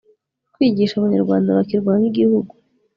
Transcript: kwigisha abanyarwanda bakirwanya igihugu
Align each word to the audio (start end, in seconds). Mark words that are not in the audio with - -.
kwigisha 0.53 0.93
abanyarwanda 0.97 1.55
bakirwanya 1.57 2.05
igihugu 2.11 2.53